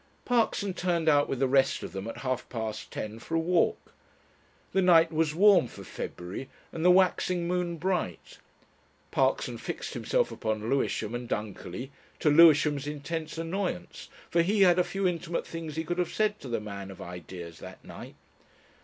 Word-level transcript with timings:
Parkson 0.25 0.73
turned 0.73 1.07
out 1.07 1.29
with 1.29 1.37
the 1.37 1.47
rest 1.47 1.83
of 1.83 1.91
them 1.91 2.07
at 2.07 2.17
half 2.25 2.49
past 2.49 2.89
ten, 2.89 3.19
for 3.19 3.35
a 3.35 3.39
walk. 3.39 3.93
The 4.73 4.81
night 4.81 5.11
was 5.11 5.35
warm 5.35 5.67
for 5.67 5.83
February 5.83 6.49
and 6.71 6.83
the 6.83 6.89
waxing 6.89 7.47
moon 7.47 7.77
bright. 7.77 8.39
Parkson 9.11 9.59
fixed 9.59 9.93
himself 9.93 10.31
upon 10.31 10.67
Lewisham 10.71 11.13
and 11.13 11.29
Dunkerley, 11.29 11.91
to 12.17 12.31
Lewisham's 12.31 12.87
intense 12.87 13.37
annoyance 13.37 14.09
for 14.31 14.41
he 14.41 14.63
had 14.63 14.79
a 14.79 14.83
few 14.83 15.07
intimate 15.07 15.45
things 15.45 15.75
he 15.75 15.83
could 15.83 15.99
have 15.99 16.11
said 16.11 16.39
to 16.39 16.47
the 16.47 16.59
man 16.59 16.89
of 16.89 16.99
Ideas 16.99 17.59
that 17.59 17.85
night. 17.85 18.15